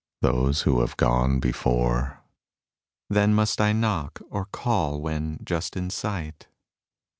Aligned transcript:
Those 0.23 0.63
who 0.63 0.79
have 0.81 0.97
gone 0.97 1.39
before. 1.39 2.23
Then 3.07 3.35
must 3.35 3.61
I 3.61 3.71
knock, 3.71 4.19
or 4.31 4.45
call 4.45 4.99
when 4.99 5.39
just 5.43 5.77
in 5.77 5.91
sight? 5.91 6.47